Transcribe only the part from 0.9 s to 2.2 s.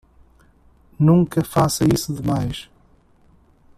Nunca faça isso